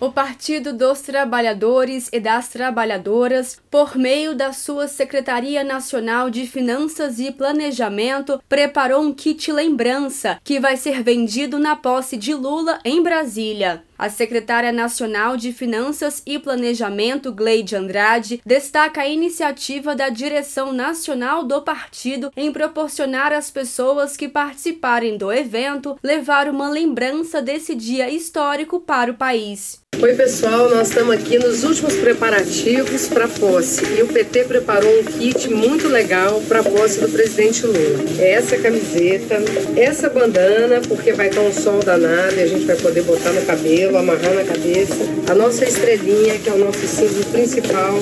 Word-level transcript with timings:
O 0.00 0.12
Partido 0.12 0.72
dos 0.72 1.00
Trabalhadores 1.00 2.08
e 2.12 2.20
das 2.20 2.46
Trabalhadoras, 2.46 3.60
por 3.68 3.96
meio 3.96 4.32
da 4.32 4.52
sua 4.52 4.86
Secretaria 4.86 5.64
Nacional 5.64 6.30
de 6.30 6.46
Finanças 6.46 7.18
e 7.18 7.32
Planejamento, 7.32 8.40
preparou 8.48 9.02
um 9.02 9.12
kit 9.12 9.50
lembrança 9.50 10.40
que 10.44 10.60
vai 10.60 10.76
ser 10.76 11.02
vendido 11.02 11.58
na 11.58 11.74
posse 11.74 12.16
de 12.16 12.32
Lula 12.32 12.78
em 12.84 13.02
Brasília. 13.02 13.82
A 13.98 14.08
secretária 14.08 14.70
nacional 14.70 15.36
de 15.36 15.52
Finanças 15.52 16.22
e 16.24 16.38
Planejamento, 16.38 17.32
Gleide 17.32 17.74
Andrade, 17.74 18.40
destaca 18.46 19.00
a 19.00 19.08
iniciativa 19.08 19.96
da 19.96 20.08
direção 20.08 20.72
nacional 20.72 21.42
do 21.42 21.60
partido 21.62 22.30
em 22.36 22.52
proporcionar 22.52 23.32
às 23.32 23.50
pessoas 23.50 24.16
que 24.16 24.28
participarem 24.28 25.18
do 25.18 25.32
evento 25.32 25.98
levar 26.00 26.48
uma 26.48 26.70
lembrança 26.70 27.42
desse 27.42 27.74
dia 27.74 28.08
histórico 28.08 28.78
para 28.78 29.10
o 29.10 29.14
país. 29.14 29.80
Oi, 30.00 30.14
pessoal, 30.14 30.70
nós 30.70 30.90
estamos 30.90 31.12
aqui 31.12 31.40
nos 31.40 31.64
últimos 31.64 31.94
preparativos 31.94 33.08
para 33.08 33.24
a 33.24 33.28
posse. 33.28 33.82
E 33.98 34.02
o 34.02 34.06
PT 34.06 34.44
preparou 34.44 35.00
um 35.00 35.02
kit 35.02 35.50
muito 35.50 35.88
legal 35.88 36.40
para 36.46 36.60
a 36.60 36.62
posse 36.62 37.00
do 37.00 37.08
presidente 37.08 37.66
Lula. 37.66 38.04
É 38.20 38.34
essa 38.34 38.56
camiseta, 38.58 39.42
essa 39.76 40.08
bandana, 40.08 40.80
porque 40.86 41.12
vai 41.12 41.30
estar 41.30 41.40
um 41.40 41.52
sol 41.52 41.80
danado 41.82 42.36
e 42.36 42.42
a 42.42 42.46
gente 42.46 42.64
vai 42.64 42.76
poder 42.76 43.02
botar 43.02 43.32
no 43.32 43.44
cabelo, 43.44 43.98
amarrar 43.98 44.34
na 44.34 44.44
cabeça, 44.44 44.94
a 45.28 45.34
nossa 45.34 45.64
estrelinha, 45.64 46.38
que 46.38 46.48
é 46.48 46.52
o 46.52 46.58
nosso 46.58 46.86
símbolo 46.86 47.24
principal, 47.32 47.98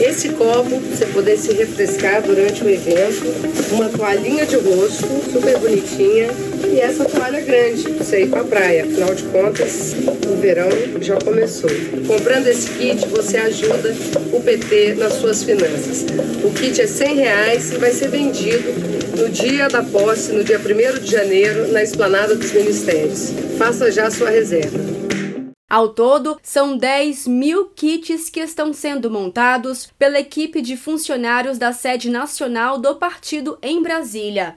esse 0.00 0.28
copo, 0.30 0.78
você 0.78 1.06
poder 1.06 1.36
se 1.36 1.52
refrescar 1.52 2.22
durante 2.22 2.62
o 2.62 2.70
evento, 2.70 3.26
uma 3.72 3.88
toalhinha 3.88 4.46
de 4.46 4.56
rosto, 4.56 5.06
super 5.32 5.58
bonitinha, 5.58 6.28
e 6.66 6.80
essa 6.80 7.04
toalha 7.04 7.40
grande, 7.40 7.82
pra 7.82 8.04
você 8.04 8.22
ir 8.24 8.30
pra 8.30 8.44
praia. 8.44 8.84
Afinal 8.84 9.14
de 9.14 9.22
contas, 9.24 9.94
o 10.26 10.36
verão 10.40 10.68
já 11.00 11.16
começou. 11.16 11.70
Comprando 12.06 12.46
esse 12.46 12.70
kit, 12.70 13.06
você 13.08 13.36
ajuda 13.36 13.94
o 14.32 14.40
PT 14.40 14.94
nas 14.94 15.14
suas 15.14 15.42
finanças. 15.42 16.06
O 16.44 16.52
kit 16.52 16.80
é 16.80 16.86
100 16.86 17.14
reais 17.16 17.72
e 17.72 17.76
vai 17.76 17.90
ser 17.90 18.08
vendido 18.08 18.72
no 19.18 19.28
dia 19.28 19.68
da 19.68 19.82
posse, 19.82 20.32
no 20.32 20.42
dia 20.42 20.58
1 20.58 21.00
de 21.00 21.10
janeiro, 21.10 21.72
na 21.72 21.82
esplanada 21.82 22.34
dos 22.34 22.52
ministérios. 22.52 23.32
Faça 23.58 23.90
já 23.90 24.10
sua 24.10 24.30
reserva. 24.30 24.78
Ao 25.70 25.88
todo, 25.88 26.38
são 26.42 26.76
10 26.76 27.26
mil 27.26 27.66
kits 27.70 28.30
que 28.30 28.40
estão 28.40 28.72
sendo 28.72 29.10
montados 29.10 29.88
pela 29.98 30.20
equipe 30.20 30.60
de 30.60 30.76
funcionários 30.76 31.58
da 31.58 31.72
sede 31.72 32.10
nacional 32.10 32.78
do 32.78 32.94
partido 32.96 33.58
em 33.62 33.82
Brasília. 33.82 34.56